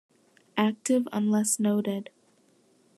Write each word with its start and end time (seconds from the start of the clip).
Active 0.57 1.07
unless 1.13 1.59
noted. 1.59 2.09